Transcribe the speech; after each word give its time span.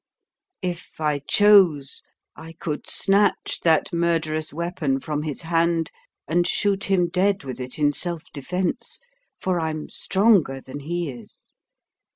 If 0.63 0.99
I 0.99 1.19
chose, 1.19 2.01
I 2.35 2.53
could 2.53 2.89
snatch 2.89 3.59
that 3.61 3.93
murderous 3.93 4.51
weapon 4.51 4.99
from 4.99 5.21
his 5.21 5.43
hand, 5.43 5.91
and 6.27 6.47
shoot 6.47 6.85
him 6.85 7.07
dead 7.07 7.43
with 7.43 7.59
it 7.59 7.77
in 7.77 7.93
self 7.93 8.23
defence 8.33 8.99
for 9.39 9.59
I'm 9.59 9.89
stronger 9.89 10.59
than 10.59 10.79
he 10.79 11.11
is. 11.11 11.51